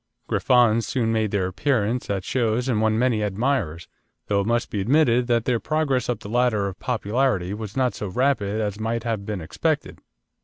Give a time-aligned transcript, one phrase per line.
[0.27, 3.87] Griffons soon made their appearance at shows and won many admirers,
[4.25, 7.93] though it must be admitted that their progress up the ladder of popularity was not
[7.93, 9.99] so rapid as might have been expected.